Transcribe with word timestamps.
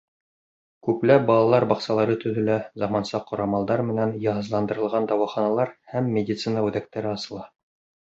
Күпләп 0.87 1.27
балалар 1.27 1.65
баҡсалары 1.71 2.15
төҙөлә, 2.23 2.57
заманса 2.85 3.23
ҡорамалдар 3.29 3.85
менән 3.93 4.17
йыһазландырылған 4.25 5.09
дауаханалар 5.15 5.77
һәм 5.97 6.13
медицина 6.21 6.69
үҙәктәре 6.73 7.17
асыла. 7.17 7.49